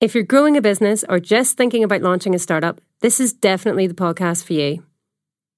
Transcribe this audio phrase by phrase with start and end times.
[0.00, 3.88] If you're growing a business or just thinking about launching a startup, this is definitely
[3.88, 4.84] the podcast for you.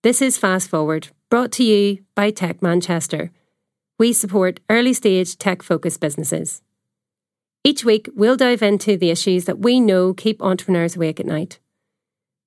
[0.02, 3.32] This is Fast Forward, brought to you by Tech Manchester.
[3.98, 6.62] We support early stage tech focused businesses.
[7.64, 11.58] Each week, we'll dive into the issues that we know keep entrepreneurs awake at night.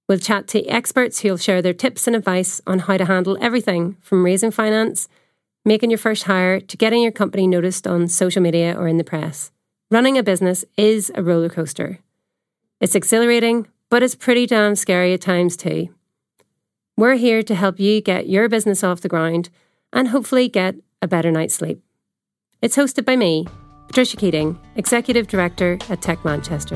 [0.10, 3.98] We'll chat to experts who'll share their tips and advice on how to handle everything
[4.02, 5.07] from raising finance,
[5.64, 9.04] making your first hire, to getting your company noticed on social media or in the
[9.04, 9.52] press.
[9.94, 12.00] Running a business is a roller coaster.
[12.82, 15.89] It's exhilarating, but it's pretty damn scary at times too.
[16.97, 19.52] We're here to help you get your business off the ground
[19.93, 21.79] and hopefully get a better night's sleep.
[22.60, 23.46] It's hosted by me,
[23.86, 26.75] Patricia Keating, Executive Director at Tech Manchester.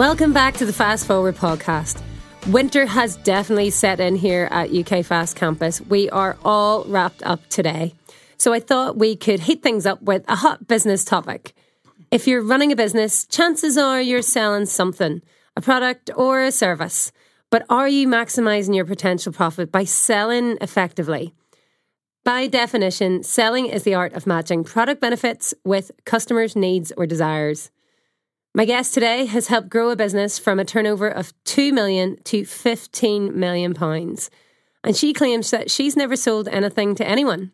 [0.00, 2.00] Welcome back to the Fast Forward podcast.
[2.46, 5.78] Winter has definitely set in here at UKFast Campus.
[5.78, 7.92] We are all wrapped up today.
[8.38, 11.52] So I thought we could heat things up with a hot business topic.
[12.10, 15.20] If you're running a business, chances are you're selling something,
[15.54, 17.12] a product or a service.
[17.50, 21.34] But are you maximizing your potential profit by selling effectively?
[22.24, 27.70] By definition, selling is the art of matching product benefits with customers' needs or desires.
[28.52, 32.44] My guest today has helped grow a business from a turnover of 2 million to
[32.44, 34.28] 15 million pounds.
[34.82, 37.52] And she claims that she's never sold anything to anyone.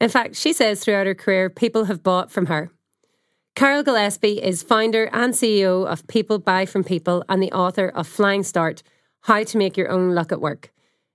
[0.00, 2.72] In fact, she says throughout her career, people have bought from her.
[3.54, 8.08] Carol Gillespie is founder and CEO of People Buy From People and the author of
[8.08, 8.82] Flying Start
[9.20, 10.72] How to Make Your Own Luck at Work.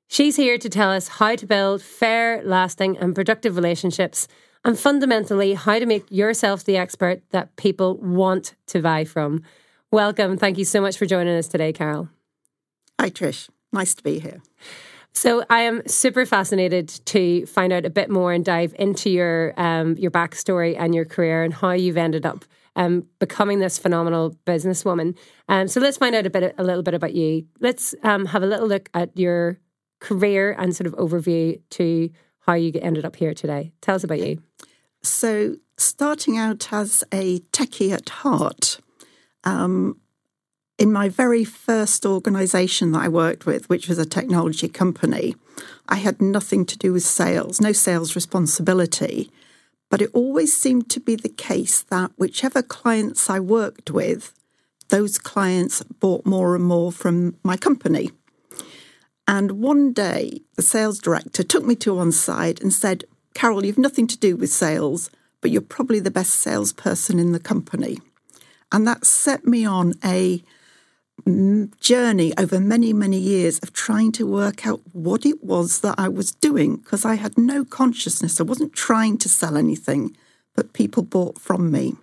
[0.07, 4.29] She's here to tell us how to build fair, lasting, and productive relationships,
[4.65, 9.43] and fundamentally, how to make yourself the expert that people want to buy from.
[9.91, 10.37] Welcome.
[10.37, 12.09] Thank you so much for joining us today, Carol.
[12.99, 13.49] Hi, Trish.
[13.71, 14.41] Nice to be here.
[15.13, 19.53] So I am super fascinated to find out a bit more and dive into your
[19.57, 22.45] um, your backstory and your career and how you've ended up
[22.75, 25.17] um, becoming this phenomenal businesswoman.
[25.49, 27.47] Um, so let's find out a bit, a little bit about you.
[27.59, 29.59] Let's um, have a little look at your
[29.99, 32.09] career and sort of overview to
[32.47, 33.71] how you ended up here today.
[33.81, 34.41] Tell us about you.
[35.03, 38.79] So, starting out as a techie at heart,
[39.43, 39.99] um,
[40.77, 45.35] in my very first organization that I worked with, which was a technology company,
[45.89, 49.31] I had nothing to do with sales, no sales responsibility.
[49.89, 54.33] But it always seemed to be the case that whichever clients I worked with,
[54.89, 58.11] those clients bought more and more from my company.
[59.27, 63.77] And one day, the sales director took me to one side and said, Carol, you've
[63.77, 65.11] nothing to do with sales,
[65.41, 67.99] but you're probably the best salesperson in the company.
[68.71, 70.41] And that set me on a
[71.25, 75.95] mm, journey over many, many years of trying to work out what it was that
[75.97, 78.39] I was doing because I had no consciousness.
[78.39, 80.15] I wasn't trying to sell anything,
[80.55, 81.95] but people bought from me.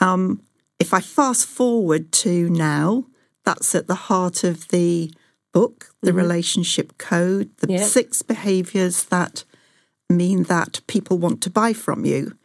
[0.00, 0.42] Um,
[0.78, 3.06] if I fast forward to now,
[3.44, 5.10] that's at the heart of the
[5.52, 6.18] book, the mm-hmm.
[6.18, 9.44] relationship code, the six behaviors that
[10.08, 12.36] mean that people want to buy from you.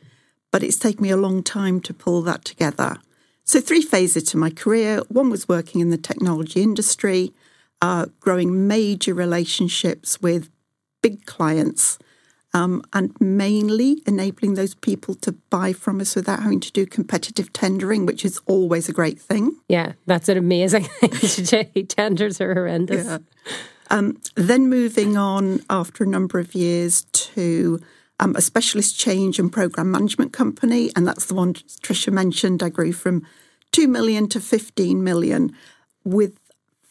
[0.51, 2.97] But it's taken me a long time to pull that together.
[3.43, 5.01] So, three phases to my career.
[5.07, 7.33] One was working in the technology industry,
[7.81, 10.49] uh, growing major relationships with
[11.01, 11.97] big clients,
[12.57, 17.53] um, and mainly enabling those people to buy from us without having to do competitive
[17.53, 19.55] tendering, which is always a great thing.
[19.69, 21.83] Yeah, that's an amazing thing to do.
[21.83, 23.05] Tenders are horrendous.
[23.05, 23.19] Yeah.
[23.89, 27.79] Um, then moving on after a number of years to
[28.19, 32.63] um, a specialist change and program management company, and that's the one Tricia mentioned.
[32.63, 33.25] I grew from
[33.71, 35.55] two million to fifteen million
[36.03, 36.39] with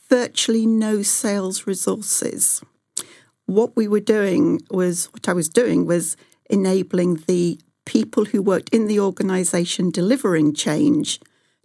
[0.09, 2.63] virtually no sales resources.
[3.47, 6.17] What we were doing was what I was doing was
[6.51, 11.21] enabling the people who worked in the organization delivering change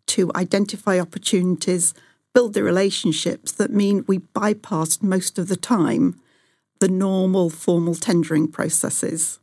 [0.07, 1.93] to identify opportunities,
[2.33, 6.19] build the relationships that mean we bypassed most of the time
[6.79, 9.39] the normal formal tendering processes.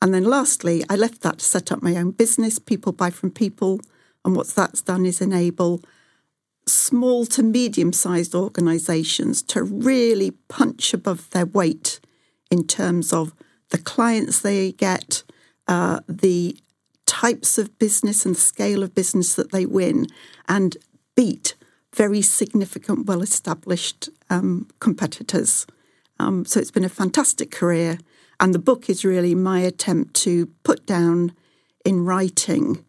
[0.00, 3.30] And then lastly, I left that to set up my own business, People Buy From
[3.30, 3.80] People.
[4.24, 5.82] And what that's done is enable
[6.66, 12.00] small to medium sized organizations to really punch above their weight
[12.50, 13.34] in terms of
[13.70, 15.22] the clients they get,
[15.68, 16.56] uh, the
[17.06, 20.06] types of business and scale of business that they win,
[20.48, 20.76] and
[21.14, 21.54] beat
[21.94, 25.66] very significant, well established um, competitors.
[26.18, 27.98] Um, so it's been a fantastic career.
[28.40, 31.32] And the book is really my attempt to put down
[31.84, 32.84] in writing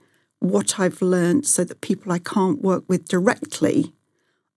[0.49, 3.93] what I've learned so that people I can't work with directly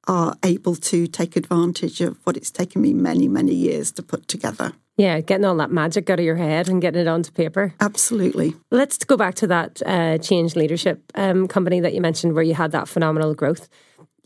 [0.07, 4.27] are able to take advantage of what it's taken me many, many years to put
[4.27, 4.73] together.
[4.97, 7.73] Yeah, getting all that magic out of your head and getting it onto paper.
[7.79, 8.57] Absolutely.
[8.73, 12.55] Let's go back to that uh, change leadership um, company that you mentioned where you
[12.55, 13.69] had that phenomenal growth.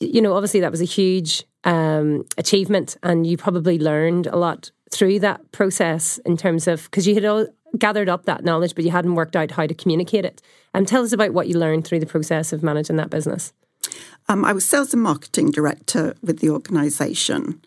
[0.01, 4.71] You know, obviously that was a huge um, achievement, and you probably learned a lot
[4.91, 7.47] through that process in terms of because you had all
[7.79, 10.43] gathered up that knowledge, but you hadn't worked out how to communicate it.
[10.75, 13.53] And um, tell us about what you learned through the process of managing that business.
[14.29, 17.61] Um, I was sales and marketing director with the organisation.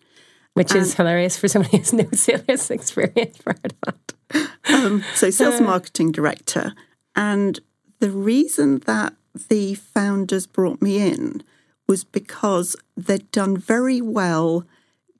[0.54, 4.48] Which is hilarious for somebody who's no sales experience for that.
[4.68, 6.72] Um, so, sales and marketing director.
[7.14, 7.60] And
[8.00, 9.14] the reason that
[9.48, 11.42] the founders brought me in
[11.86, 14.64] was because they'd done very well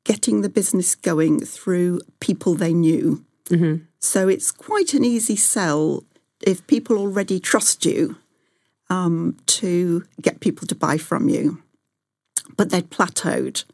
[0.05, 3.25] getting the business going through people they knew.
[3.51, 3.85] Mm-hmm.
[4.07, 6.05] So it's quite an easy sell
[6.41, 8.17] if people already trust you
[8.89, 11.61] um, to get people to buy from you.
[12.57, 13.65] But they'd plateaued.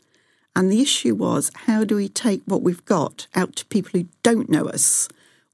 [0.56, 4.08] And the issue was how do we take what we've got out to people who
[4.22, 5.06] don't know us?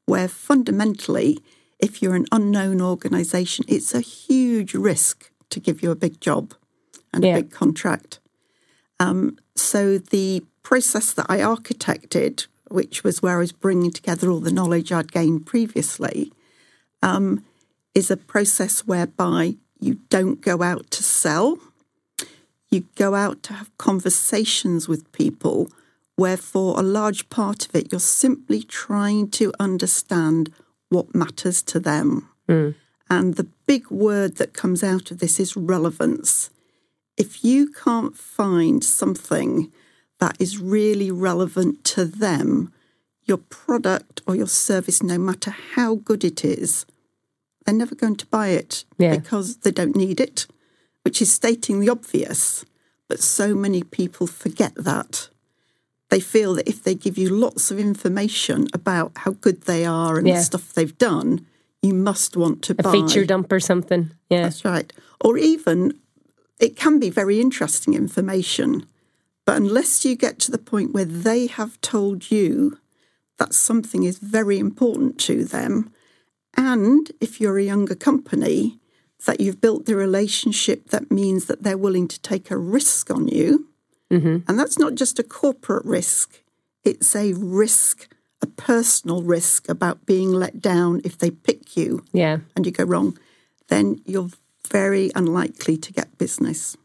[0.06, 1.38] Where fundamentally,
[1.80, 6.54] if you're an unknown organisation, it's a huge risk to give you a big job
[7.12, 7.32] and yeah.
[7.32, 8.20] a big contract.
[9.00, 14.40] Um, so the process that I architected, which was where I was bringing together all
[14.40, 16.32] the knowledge I'd gained previously,
[17.02, 17.44] um,
[17.94, 21.58] is a process whereby you don't go out to sell.
[22.70, 25.70] You go out to have conversations with people
[26.16, 30.52] where, for a large part of it, you're simply trying to understand
[30.88, 32.28] what matters to them.
[32.48, 32.74] Mm.
[33.08, 36.50] And the big word that comes out of this is relevance.
[37.16, 39.72] If you can't find something
[40.18, 42.72] that is really relevant to them,
[43.24, 46.86] your product or your service, no matter how good it is,
[47.64, 49.16] they're never going to buy it yeah.
[49.16, 50.46] because they don't need it,
[51.02, 52.64] which is stating the obvious.
[53.08, 55.28] But so many people forget that.
[56.10, 60.16] They feel that if they give you lots of information about how good they are
[60.16, 60.36] and yeah.
[60.36, 61.44] the stuff they've done,
[61.82, 62.92] you must want to buy a buy.
[62.92, 64.10] feature dump or something.
[64.30, 64.42] Yeah.
[64.42, 64.90] That's right.
[65.20, 65.98] Or even
[66.58, 68.86] it can be very interesting information,
[69.48, 72.76] but unless you get to the point where they have told you
[73.38, 75.90] that something is very important to them,
[76.54, 78.78] and if you're a younger company,
[79.24, 83.26] that you've built the relationship that means that they're willing to take a risk on
[83.26, 83.68] you.
[84.10, 84.40] Mm-hmm.
[84.46, 86.42] And that's not just a corporate risk,
[86.84, 88.06] it's a risk,
[88.42, 92.40] a personal risk about being let down if they pick you yeah.
[92.54, 93.18] and you go wrong.
[93.68, 94.28] Then you're
[94.70, 96.76] very unlikely to get business.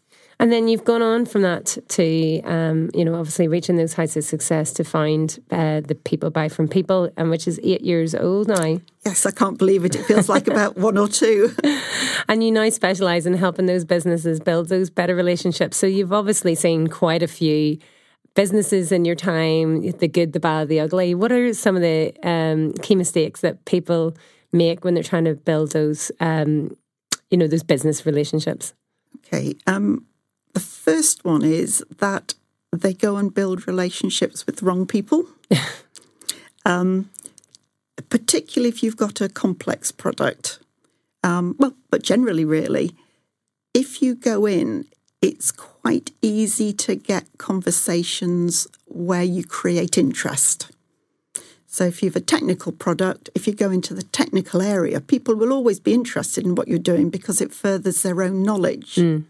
[0.43, 4.17] And then you've gone on from that to, um, you know, obviously reaching those heights
[4.17, 8.13] of success to find uh, the people buy from people, and which is eight years
[8.13, 8.77] old now.
[9.05, 9.95] Yes, I can't believe it.
[9.95, 11.55] It feels like about one or two.
[12.27, 15.77] and you now specialise in helping those businesses build those better relationships.
[15.77, 17.77] So you've obviously seen quite a few
[18.35, 21.15] businesses in your time, the good, the bad, the ugly.
[21.15, 24.13] What are some of the um, key mistakes that people
[24.51, 26.75] make when they're trying to build those, um,
[27.31, 28.73] you know, those business relationships?
[29.25, 29.55] Okay.
[29.67, 30.05] Um,
[30.53, 32.35] the first one is that
[32.71, 35.25] they go and build relationships with wrong people.
[36.65, 37.09] um,
[38.09, 40.59] particularly if you've got a complex product.
[41.23, 42.95] Um, well, but generally, really,
[43.73, 44.85] if you go in,
[45.21, 50.71] it's quite easy to get conversations where you create interest.
[51.65, 55.35] So, if you have a technical product, if you go into the technical area, people
[55.35, 58.95] will always be interested in what you're doing because it furthers their own knowledge.
[58.95, 59.25] Mm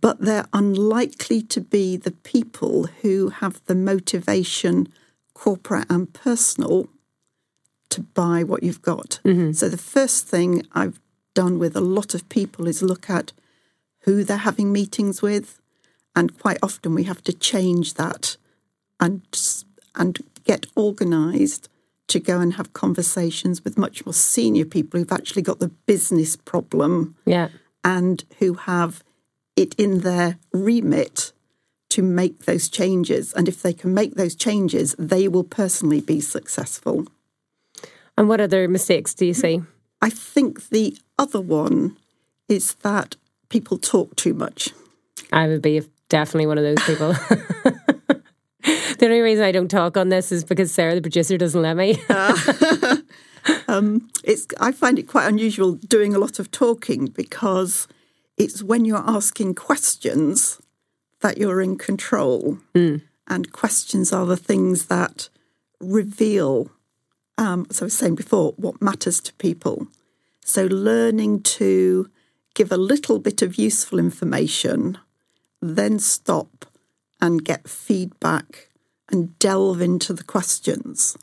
[0.00, 4.88] but they're unlikely to be the people who have the motivation,
[5.34, 6.88] corporate and personal,
[7.90, 9.20] to buy what you've got.
[9.24, 9.52] Mm-hmm.
[9.52, 11.00] So the first thing I've
[11.34, 13.32] done with a lot of people is look at
[14.00, 15.60] who they're having meetings with,
[16.16, 18.36] and quite often we have to change that
[19.00, 19.22] and
[19.94, 21.68] and get organised
[22.08, 26.36] to go and have conversations with much more senior people who've actually got the business
[26.36, 27.48] problem, yeah,
[27.82, 29.02] and who have
[29.64, 31.32] it in their remit
[31.90, 33.32] to make those changes.
[33.32, 37.06] And if they can make those changes, they will personally be successful.
[38.16, 39.62] And what other mistakes do you see?
[40.00, 41.96] I think the other one
[42.48, 43.16] is that
[43.48, 44.70] people talk too much.
[45.32, 47.12] I would be definitely one of those people.
[48.62, 51.76] the only reason I don't talk on this is because Sarah, the producer, doesn't let
[51.76, 51.98] me.
[52.08, 52.96] uh,
[53.68, 57.86] um, it's I find it quite unusual doing a lot of talking because
[58.36, 60.60] it's when you're asking questions
[61.20, 62.58] that you're in control.
[63.26, 65.28] And questions are the things that
[65.80, 66.70] reveal,
[67.38, 69.86] um, as I was saying before, what matters to people.
[70.44, 72.10] So learning to
[72.54, 74.98] give a little bit of useful information,
[75.62, 76.66] then stop
[77.20, 78.68] and get feedback
[79.10, 81.16] and delve into the questions.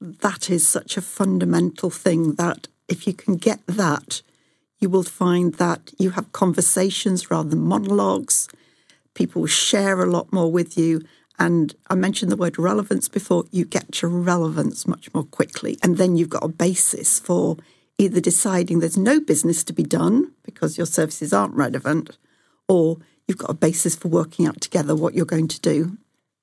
[0.00, 4.22] That is such a fundamental thing that if you can get that,
[4.84, 8.48] you will find that you have conversations rather than monologues.
[9.14, 11.00] People share a lot more with you.
[11.38, 15.78] And I mentioned the word relevance before, you get to relevance much more quickly.
[15.82, 17.56] And then you've got a basis for
[17.96, 22.18] either deciding there's no business to be done because your services aren't relevant,
[22.68, 25.96] or you've got a basis for working out together what you're going to do.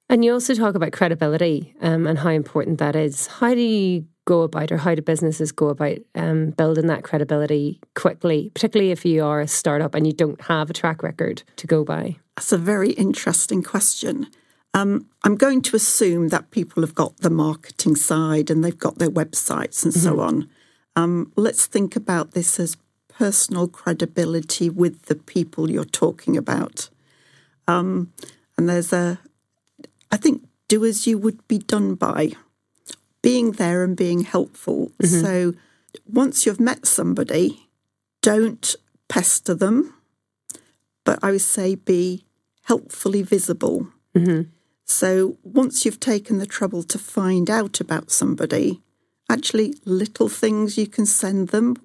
[0.09, 3.27] And you also talk about credibility um, and how important that is.
[3.27, 7.79] How do you go about, or how do businesses go about um, building that credibility
[7.95, 11.67] quickly, particularly if you are a startup and you don't have a track record to
[11.67, 12.17] go by?
[12.35, 14.27] That's a very interesting question.
[14.73, 18.99] Um, I'm going to assume that people have got the marketing side and they've got
[18.99, 20.49] their websites and so on.
[20.95, 22.77] Um, let's think about this as
[23.09, 26.89] personal credibility with the people you're talking about.
[27.67, 28.13] Um,
[28.57, 29.19] and there's a,
[30.11, 32.31] I think, do as you would be done by,
[33.21, 34.91] being there and being helpful.
[35.03, 35.53] So
[36.05, 37.67] once you've met somebody,
[38.21, 38.75] don't
[39.07, 39.93] pester them,
[41.03, 42.25] but I would say be
[42.63, 43.87] helpfully visible.
[44.85, 48.81] So once you've taken the trouble to find out about somebody,
[49.29, 51.75] actually little things you can send them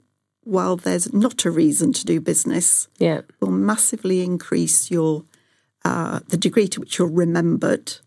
[0.42, 3.22] while there's not a reason to do business Yeah.
[3.40, 5.24] will massively increase your
[5.84, 7.98] uh, the degree to which you're remembered,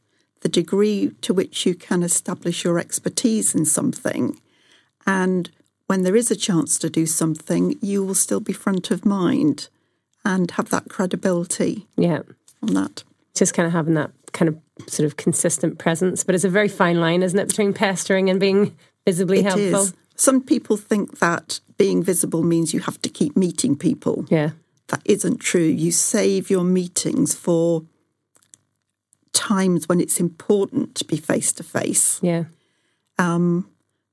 [0.41, 4.39] the degree to which you can establish your expertise in something,
[5.05, 5.49] and
[5.87, 9.67] when there is a chance to do something, you will still be front of mind
[10.23, 12.21] and have that credibility Yeah.
[12.61, 13.03] on that.
[13.33, 14.57] Just kind of having that kind of
[14.91, 16.23] sort of consistent presence.
[16.23, 19.81] But it's a very fine line, isn't it, between pestering and being visibly It helpful?
[19.83, 19.93] is.
[20.15, 24.25] Some people think that being visible means you have to keep meeting people.
[24.29, 24.51] Yeah.
[24.89, 25.63] That isn't true.
[25.63, 27.83] You save your meetings for
[29.39, 32.43] times when it's important to be face to face, Yeah.
[33.17, 33.65] Um,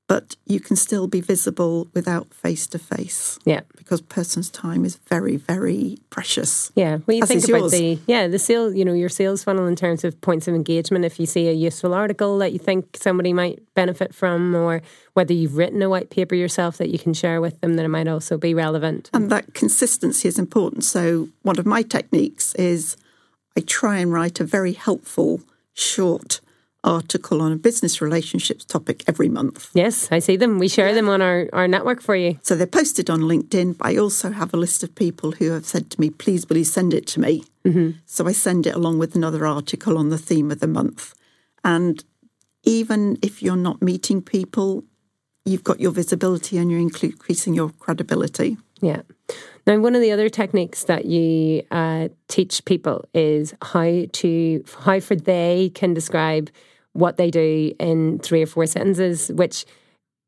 [0.09, 3.61] but you can still be visible without face to face Yeah.
[3.75, 6.71] because person's time is very, very precious.
[6.75, 7.71] Yeah, well, you think about yours.
[7.73, 11.03] the yeah the sale, you know, your sales funnel in terms of points of engagement.
[11.03, 14.81] If you see a useful article that you think somebody might benefit from, or
[15.13, 17.89] whether you've written a white paper yourself that you can share with them, that it
[17.97, 19.09] might also be relevant.
[19.13, 20.85] And that consistency is important.
[20.85, 22.95] So, one of my techniques is
[23.57, 25.41] I try and write a very helpful,
[25.73, 26.41] short
[26.83, 29.71] article on a business relationships topic every month.
[29.73, 30.59] Yes, I see them.
[30.59, 32.39] We share them on our, our network for you.
[32.43, 35.65] So they're posted on LinkedIn, but I also have a list of people who have
[35.65, 37.45] said to me, please, will you send it to me?
[37.65, 37.97] Mm-hmm.
[38.05, 41.15] So I send it along with another article on the theme of the month.
[41.63, 42.03] And
[42.63, 44.83] even if you're not meeting people,
[45.45, 48.57] you've got your visibility and you're increasing your credibility.
[48.81, 49.01] Yeah.
[49.65, 54.99] Now, one of the other techniques that you uh, teach people is how to how
[54.99, 56.49] for they can describe
[56.93, 59.65] what they do in three or four sentences, which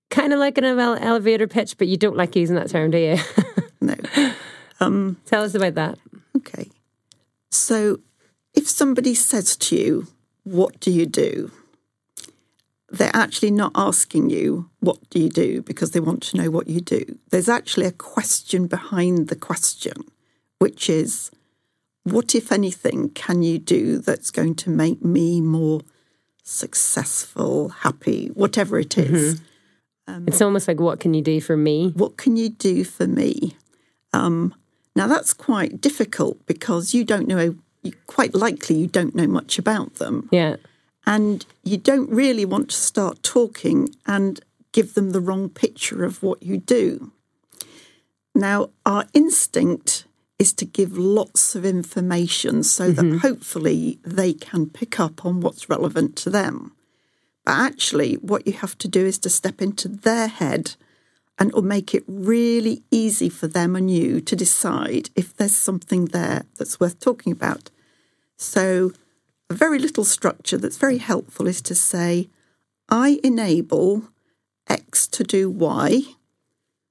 [0.10, 2.98] kind of like an ele- elevator pitch, but you don't like using that term, do
[2.98, 3.18] you?
[3.82, 3.96] No.
[5.26, 5.98] Tell us about that.
[6.36, 6.70] Okay.
[7.50, 8.00] So
[8.54, 10.08] if somebody says to you,
[10.44, 11.52] What do you do?
[12.92, 15.62] They're actually not asking you, What do you do?
[15.62, 17.18] because they want to know what you do.
[17.30, 19.94] There's actually a question behind the question,
[20.60, 21.32] which is,
[22.04, 25.82] What, if anything, can you do that's going to make me more
[26.44, 29.42] successful, happy, whatever it is?
[30.26, 31.92] It's almost like, what can you do for me?
[31.96, 33.56] What can you do for me?
[34.12, 34.56] Um,
[34.96, 37.56] now that's quite difficult because you don't know.
[37.84, 40.56] You, quite likely, you don't know much about them, Yeah.
[41.06, 44.40] And you don't really want to start talking and
[44.72, 47.12] give them the wrong picture of what you do.
[48.36, 50.06] Now, our instinct
[50.38, 53.18] is to give lots of information so that mm-hmm.
[53.18, 56.72] hopefully they can pick up on what's relevant to them.
[57.46, 60.76] But actually, what you have to do is to step into their head
[61.38, 66.06] and it'll make it really easy for them and you to decide if there's something
[66.06, 67.70] there that's worth talking about.
[68.38, 68.92] So,
[69.50, 72.30] a very little structure that's very helpful is to say,
[72.88, 74.04] I enable
[74.68, 76.02] X to do Y.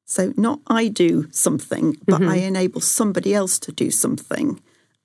[0.05, 4.61] So, not I do something, but I enable somebody else to do something.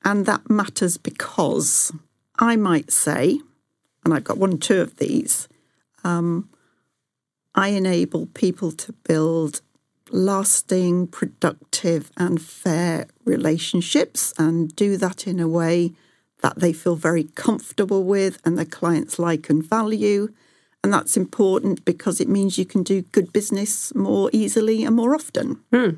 [0.06, 1.92] And that matters because
[2.40, 3.40] I might say,
[4.04, 5.50] and I've got one or two of these,
[6.04, 6.50] um,
[7.54, 9.62] I enable people to build
[10.10, 15.94] lasting, productive, and fair relationships and do that in a way
[16.44, 20.32] that they feel very comfortable with and their clients like and value.
[20.84, 25.16] And that's important because it means you can do good business more easily and more
[25.16, 25.62] often.
[25.72, 25.90] Hmm.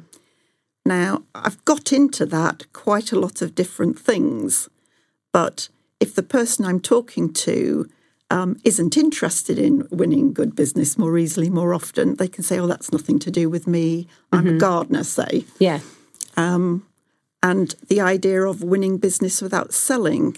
[0.85, 4.69] Now, I've got into that quite a lot of different things,
[5.33, 5.67] but
[5.99, 7.89] if the person I'm talking to
[8.29, 12.67] um, isn't interested in winning good business more easily, more often, they can say, Oh,
[12.67, 14.07] that's nothing to do with me.
[14.31, 14.57] I'm a mm-hmm.
[14.59, 15.45] gardener, say.
[15.57, 15.79] Yeah.
[16.37, 16.85] Um,
[17.45, 20.35] And the idea of winning business without selling,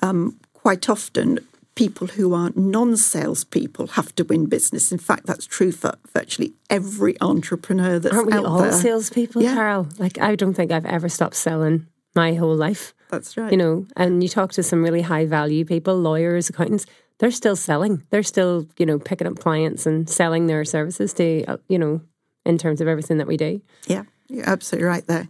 [0.00, 1.40] um, quite often,
[1.74, 4.92] people who are non salespeople have to win business.
[4.92, 8.70] In fact, that's true for virtually every entrepreneur that's Aren't we out all there.
[8.70, 9.54] salespeople, Yeah.
[9.54, 9.88] Carol?
[9.98, 12.94] Like, I don't think I've ever stopped selling my whole life.
[13.10, 13.50] That's right.
[13.50, 16.86] You know, and you talk to some really high value people, lawyers, accountants,
[17.18, 18.04] they're still selling.
[18.10, 22.02] They're still, you know, picking up clients and selling their services to, uh, you know,
[22.44, 23.60] in terms of everything that we do.
[23.88, 25.28] Yeah, you're absolutely right there.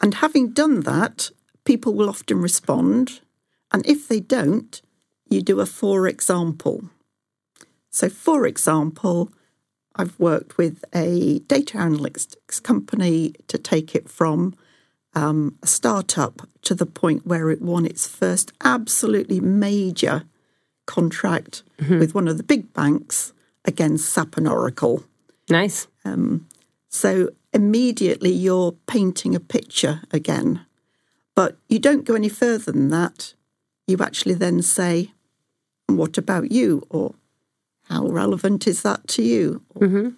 [0.00, 1.30] And having done that,
[1.64, 3.20] people will often respond.
[3.72, 4.80] And if they don't,
[5.28, 6.84] you do a for example.
[7.90, 9.30] So, for example,
[9.96, 14.54] I've worked with a data analytics company to take it from
[15.14, 20.24] um, a startup to the point where it won its first absolutely major
[20.86, 21.62] contract
[21.98, 23.32] with one of the big banks
[23.64, 25.02] against SAP and Oracle.
[25.50, 25.88] Nice.
[26.88, 30.64] So immediately you're painting a picture again.
[31.34, 33.34] But you don't go any further than that.
[33.86, 35.12] You actually then say,
[35.86, 36.82] What about you?
[36.90, 37.14] Or
[37.84, 39.62] how relevant is that to you?
[39.74, 40.08] Or, mm-hmm.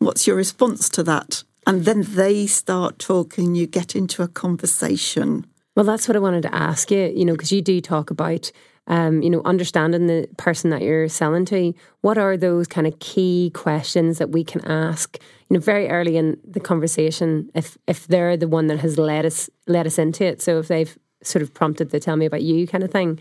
[0.00, 1.42] What's your response to that?
[1.66, 5.46] And then they start talking, you get into a conversation.
[5.74, 8.50] Well, that's what I wanted to ask you, you know, because you do talk about,
[8.88, 11.74] um, you know, understanding the person that you're selling to.
[12.00, 15.18] What are those kind of key questions that we can ask,
[15.48, 19.24] you know, very early in the conversation if if they're the one that has led
[19.24, 20.42] us led us into it.
[20.42, 23.20] So if they've sort of prompted the tell me about you kind of thing,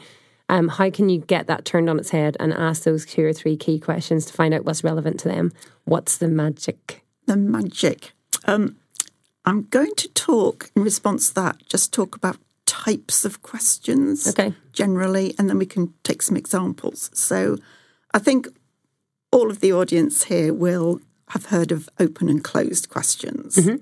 [0.49, 3.33] um, how can you get that turned on its head and ask those two or
[3.33, 5.51] three key questions to find out what's relevant to them?
[5.85, 7.03] What's the magic?
[7.27, 8.13] the magic.
[8.45, 8.77] Um,
[9.45, 12.37] I'm going to talk in response to that, just talk about
[12.87, 14.53] types of questions Okay.
[14.71, 17.09] generally, and then we can take some examples.
[17.13, 17.57] So
[18.13, 18.47] I think
[19.31, 23.55] all of the audience here will have heard of open and closed questions.
[23.55, 23.77] Mm-hmm.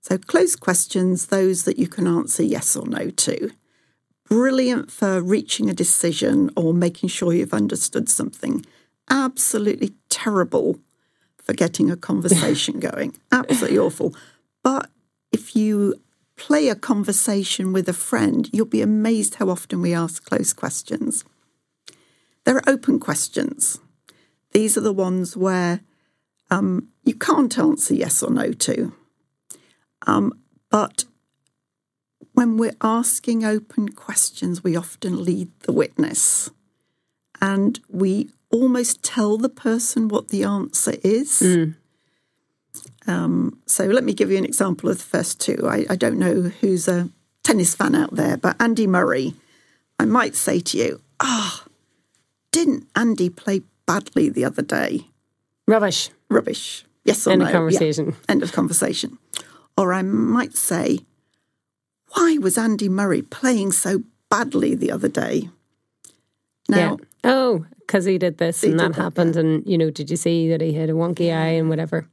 [0.00, 3.50] So, closed questions, those that you can answer yes or no to.
[4.28, 8.64] Brilliant for reaching a decision or making sure you've understood something.
[9.10, 10.78] Absolutely terrible
[11.42, 13.16] for getting a conversation going.
[13.32, 14.14] Absolutely awful.
[14.62, 14.90] But
[15.32, 16.00] if you
[16.36, 21.24] play a conversation with a friend, you'll be amazed how often we ask close questions.
[22.44, 23.80] There are open questions.
[24.52, 25.80] These are the ones where
[26.50, 28.92] um, you can't answer yes or no to.
[30.06, 30.32] Um,
[30.70, 31.04] but
[32.32, 36.50] when we're asking open questions, we often lead the witness
[37.40, 41.40] and we almost tell the person what the answer is.
[43.06, 45.66] Um, so let me give you an example of the first two.
[45.68, 47.08] I, I don't know who's a
[47.44, 49.34] tennis fan out there, but Andy Murray,
[49.98, 51.64] I might say to you, ah,
[52.52, 55.06] didn't Andy play badly the other day?
[55.68, 56.10] Rubbish.
[56.28, 56.84] Rubbish.
[57.04, 57.46] Yes or End no?
[57.46, 57.58] of Yeah.
[57.58, 58.16] conversation.
[58.28, 59.18] End of conversation.
[59.78, 61.00] Or I might say,
[62.14, 65.50] why was Andy Murray playing so badly the other day?
[66.68, 67.30] Now, yeah.
[67.30, 70.16] Oh, because he did this and did that that, happened, and you know, did you
[70.16, 72.08] see that he had a wonky eye and whatever?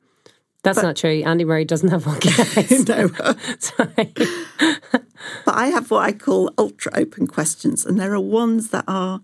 [0.63, 1.21] That's not true.
[1.23, 2.19] Andy Murray doesn't have one
[2.58, 2.88] eyes.
[2.88, 3.10] no.
[3.60, 4.13] Sorry.
[5.45, 9.21] But I have what I call ultra open questions, and there are ones that are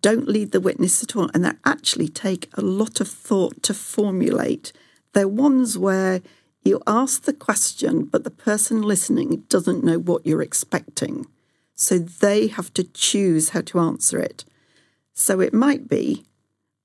[0.00, 3.74] don't lead the witness at all, and they actually take a lot of thought to
[3.74, 4.72] formulate.
[5.14, 6.22] They're ones where
[6.64, 11.26] you ask the question, but the person listening doesn't know what you're expecting.
[11.74, 14.44] So they have to choose how to answer it.
[15.12, 16.24] So it might be,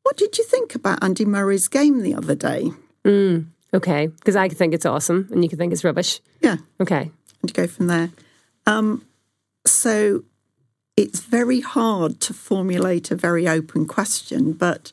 [0.04, 2.72] What did you think about Andy Murray's game the other day?
[3.06, 3.40] Hmm.
[3.78, 6.20] Okay, because I could think it's awesome, and you could think it's rubbish.
[6.42, 6.58] Yeah.
[6.82, 7.12] Okay.
[7.42, 8.10] and to go from there.
[8.66, 9.06] Um,
[9.66, 10.24] so
[10.96, 14.92] it's very hard to formulate a very open question, but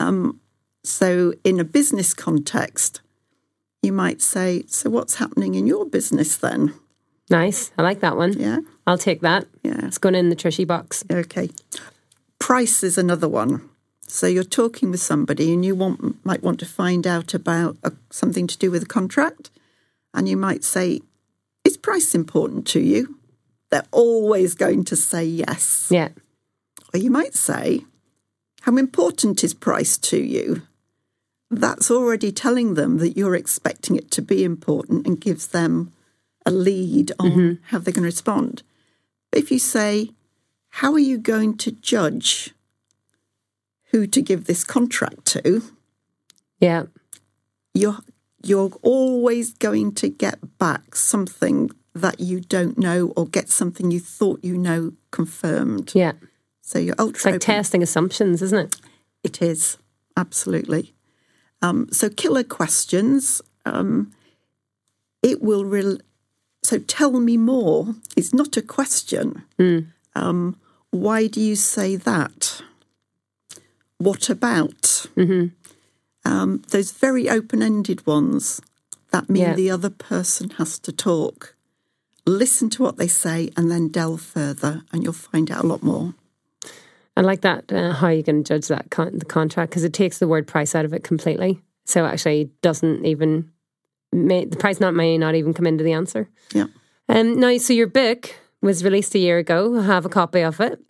[0.00, 0.40] um,
[0.82, 3.00] so in a business context,
[3.82, 6.74] you might say, "So what's happening in your business then?"
[7.30, 7.70] Nice.
[7.78, 8.32] I like that one.
[8.32, 8.58] Yeah,
[8.88, 9.46] I'll take that.
[9.62, 11.04] yeah, It's going in the Trishy box.
[11.10, 11.50] okay.
[12.40, 13.68] Price is another one.
[14.08, 17.92] So you're talking with somebody, and you want might want to find out about a,
[18.10, 19.50] something to do with a contract,
[20.14, 21.00] and you might say,
[21.64, 23.16] "Is price important to you?"
[23.70, 25.88] They're always going to say yes.
[25.90, 26.10] Yeah.
[26.94, 27.84] Or you might say,
[28.62, 30.62] How important is price to you?
[31.50, 35.92] That's already telling them that you're expecting it to be important and gives them
[36.44, 37.52] a lead on mm-hmm.
[37.64, 38.62] how they're going to respond.
[39.30, 40.10] But if you say,
[40.70, 42.52] how are you going to judge
[43.96, 45.62] who to give this contract to?
[46.60, 46.84] Yeah.
[47.74, 47.98] You're
[48.44, 53.98] you're always going to get back something that you don't know or get something you
[54.00, 55.92] thought you know confirmed.
[55.94, 56.12] Yeah.
[56.60, 57.40] So you're ultra It's like open.
[57.40, 58.76] testing assumptions, isn't it?
[59.24, 59.78] It is
[60.16, 60.94] absolutely.
[61.62, 63.40] Um, so killer questions.
[63.64, 64.12] Um,
[65.22, 65.64] it will.
[65.64, 66.00] Re-
[66.62, 67.94] so tell me more.
[68.16, 69.42] It's not a question.
[70.14, 70.56] Um,
[70.90, 72.62] why do you say that?
[73.98, 75.06] What about?
[76.24, 78.60] Um, those very open-ended ones
[79.12, 79.54] that mean Yeah.
[79.54, 81.54] the other person has to talk.
[82.26, 85.82] Listen to what they say and then delve further, and you'll find out a lot
[85.82, 86.14] more.
[87.16, 87.72] I like that.
[87.72, 90.74] Uh, how you can judge that con- the contract because it takes the word price
[90.74, 91.62] out of it completely.
[91.84, 93.50] So actually, doesn't even
[94.12, 96.28] may, the price not may not even come into the answer.
[96.52, 96.66] Yeah.
[97.08, 99.78] Um, now, so your book was released a year ago.
[99.78, 100.80] I have a copy of it.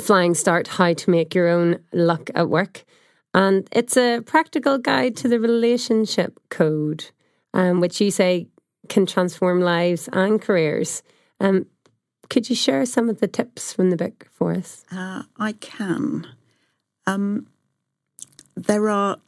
[0.00, 2.84] Flying Start: How to Make Your Own Luck at Work,
[3.32, 7.06] and it's a practical guide to the relationship code,
[7.54, 8.48] um, which you say
[8.88, 11.02] can transform lives and careers.
[11.40, 11.66] Um,
[12.28, 14.84] could you share some of the tips from the book for us?
[14.90, 16.26] Uh, I can.
[17.06, 17.46] Um,
[18.54, 19.18] there are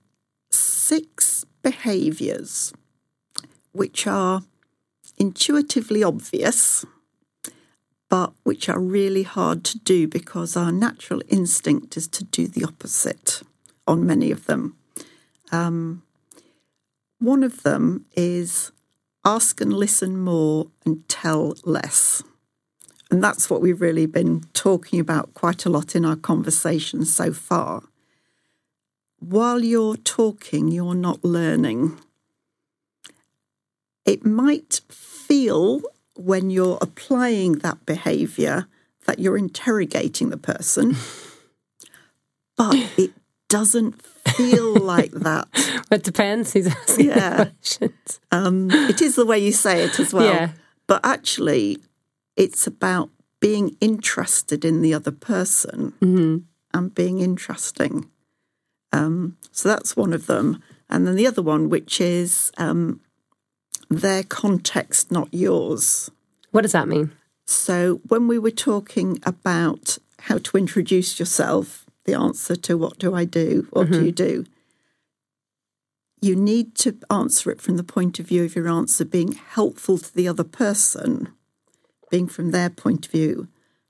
[0.51, 2.73] six behaviours
[3.73, 4.43] which are
[5.17, 6.85] intuitively obvious,
[8.09, 12.65] but which are really hard to do because our natural instinct is to do the
[12.65, 13.43] opposite
[13.87, 14.77] on many of them.
[15.53, 16.03] Um,
[17.19, 18.73] one of them is
[19.25, 22.23] ask and listen more and tell less.
[23.11, 27.33] And that's what we've really been talking about quite a lot in our conversations so
[27.33, 27.83] far.
[29.19, 31.99] While you're talking, you're not learning.
[34.05, 35.83] It might feel
[36.19, 38.67] when you're applying that behavior
[39.07, 40.97] that you're interrogating the person,
[42.57, 43.13] but it
[43.49, 45.49] doesn't feel like that.
[45.91, 47.45] It depends who's asking Yeah.
[47.47, 48.21] questions.
[48.31, 50.27] Um, it is the way you say it as well.
[50.35, 50.51] Yeah.
[50.87, 51.79] But actually,
[52.37, 53.09] it's about
[53.41, 55.95] being interested in the other person
[56.75, 58.11] and being interesting.
[58.93, 60.63] Um, so that's one of them.
[60.91, 63.01] And then the other one, which is um,
[63.89, 66.11] their context, not yours.
[66.51, 67.13] What does that mean?
[67.47, 73.15] So when we were talking about how to introduce yourself, the answer to what do
[73.15, 74.43] I do, what do you mm-hmm.
[74.43, 74.45] do,
[76.21, 79.99] you need to answer it from the point of view of your answer being helpful
[79.99, 81.33] to the other person,
[82.11, 83.49] being from their point of view,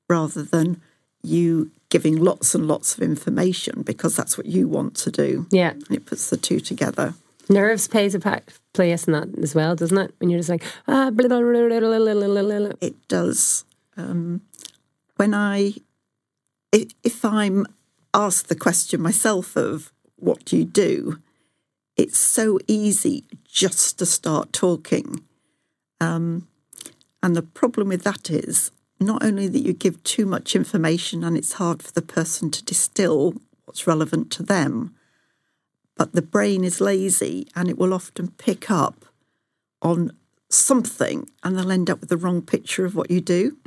[0.09, 0.81] rather than
[1.23, 5.47] you giving lots and lots of information because that's what you want to do.
[5.51, 5.71] Yeah.
[5.71, 7.15] And it puts the two together.
[7.49, 10.15] Nerves plays a part, play us in that as well, doesn't it?
[10.19, 13.65] When you're just like ah, blah, blah, blah, it does.
[13.97, 14.43] Um,
[15.17, 15.75] when I,
[16.73, 17.67] if, if I'm
[18.15, 21.19] asked the question myself of what do you do,
[21.97, 25.25] it's so easy just to start talking.
[26.01, 26.47] Um,
[27.23, 31.37] and the problem with that is not only that you give too much information and
[31.37, 33.35] it's hard for the person to distill
[33.65, 34.95] what's relevant to them,
[35.99, 39.05] but the brain is lazy and it will often pick up
[39.83, 40.13] on
[40.49, 43.59] something and they'll end up with the wrong picture of what you do.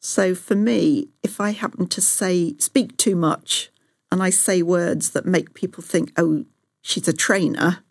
[0.00, 3.70] So for me, if I happen to say, speak too much
[4.10, 6.44] and I say words that make people think, oh,
[6.82, 7.84] she's a trainer,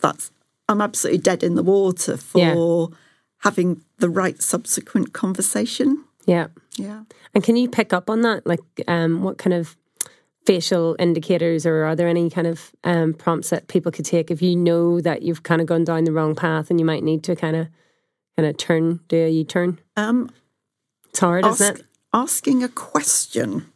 [0.00, 0.30] that's,
[0.68, 2.90] I'm absolutely dead in the water for
[3.38, 6.04] having the right subsequent conversation.
[6.26, 6.48] Yeah.
[6.76, 7.04] Yeah.
[7.34, 8.46] And can you pick up on that?
[8.46, 9.76] Like, um, what kind of
[10.48, 14.40] facial indicators, or are there any kind of um, prompts that people could take if
[14.40, 17.22] you know that you've kind of gone down the wrong path and you might need
[17.22, 17.68] to kind of,
[18.34, 19.78] kind of turn, do a U turn?
[19.94, 20.30] Um,
[21.10, 21.86] It's hard, ask, isn't it?
[22.14, 23.66] asking a question.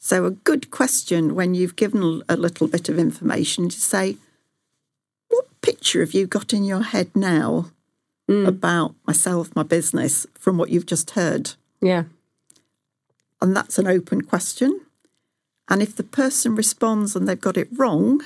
[0.00, 4.16] So, a good question when you've given a little bit of information to say,
[5.28, 7.70] What picture have you got in your head now
[8.28, 11.52] about myself, my business, from what you've just heard?
[11.80, 12.04] Yeah.
[13.40, 14.80] And that's an open question.
[15.68, 18.20] And if the person responds and they've got it wrong,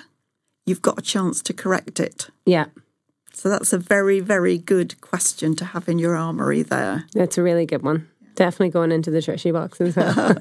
[0.66, 2.28] you've got a chance to correct it.
[2.44, 2.66] Yeah.
[3.32, 7.06] So, that's a very, very good question to have in your armory there.
[7.14, 8.08] That's a really good one.
[8.34, 10.36] Definitely going into the treasury box as well.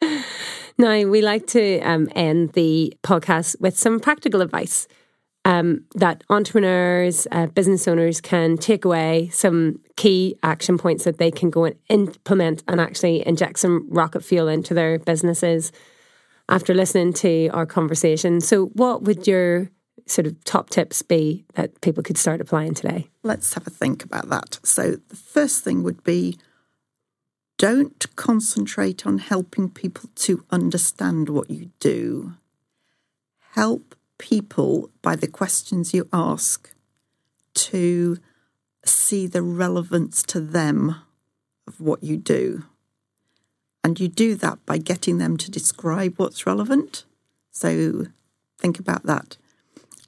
[0.78, 4.86] now, we like to um, end the podcast with some practical advice
[5.44, 11.30] um, that entrepreneurs, uh, business owners can take away some key action points that they
[11.30, 15.72] can go and implement and actually inject some rocket fuel into their businesses
[16.48, 18.40] after listening to our conversation.
[18.40, 19.70] So, what would your
[20.06, 23.08] sort of top tips be that people could start applying today?
[23.22, 24.58] Let's have a think about that.
[24.62, 26.38] So, the first thing would be
[27.58, 32.34] don't concentrate on helping people to understand what you do.
[33.52, 36.72] Help people by the questions you ask
[37.54, 38.18] to
[38.84, 40.96] see the relevance to them
[41.66, 42.64] of what you do.
[43.84, 47.04] And you do that by getting them to describe what's relevant.
[47.50, 48.06] So
[48.58, 49.36] think about that.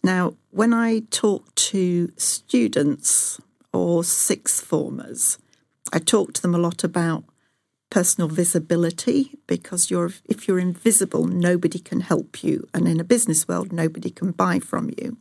[0.02, 3.40] Now, when I talk to students
[3.72, 5.38] or sixth formers,
[5.92, 7.24] I talk to them a lot about
[7.94, 13.46] personal visibility because you're if you're invisible nobody can help you and in a business
[13.46, 15.16] world nobody can buy from you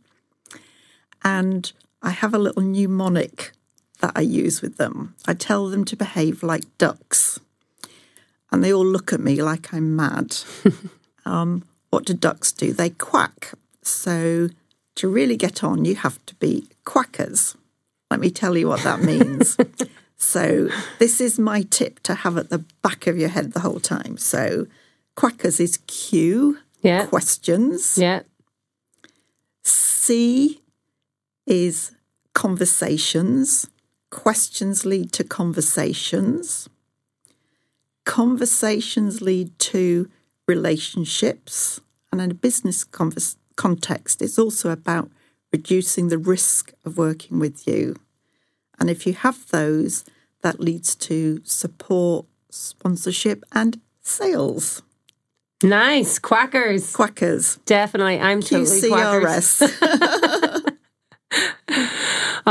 [1.23, 3.51] and i have a little mnemonic
[3.99, 7.39] that i use with them i tell them to behave like ducks
[8.53, 10.37] and they all look at me like i'm mad
[11.25, 14.47] um, what do ducks do they quack so
[14.95, 17.57] to really get on you have to be quackers
[18.09, 19.57] let me tell you what that means
[20.23, 23.81] so this is my tip to have at the back of your head the whole
[23.81, 24.17] time.
[24.17, 24.67] So
[25.15, 27.07] quackers is Q, Yeah.
[27.07, 27.97] questions.
[27.97, 28.21] Yeah.
[29.63, 30.61] C
[31.45, 31.91] is
[32.33, 33.67] conversations.
[34.11, 36.69] Questions lead to conversations.
[38.05, 40.09] Conversations lead to
[40.47, 41.81] relationships.
[42.11, 45.09] And in a business convers- context, it's also about
[45.51, 47.95] reducing the risk of working with you.
[48.79, 50.03] And if you have those,
[50.41, 54.81] that leads to support, sponsorship, and sales.
[55.63, 56.19] Nice.
[56.19, 56.93] Quackers.
[56.93, 57.63] Quackers.
[57.65, 58.19] Definitely.
[58.19, 59.61] I'm totally quackers.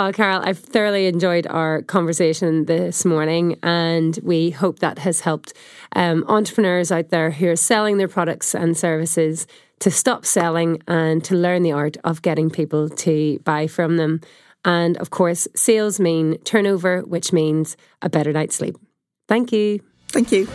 [0.04, 5.52] Oh, Carol, I've thoroughly enjoyed our conversation this morning, and we hope that has helped
[5.94, 9.46] um, entrepreneurs out there who are selling their products and services
[9.78, 14.20] to stop selling and to learn the art of getting people to buy from them.
[14.64, 18.74] And of course, sales mean turnover, which means a better night's sleep.
[19.28, 19.84] Thank you.
[20.08, 20.48] Thank you.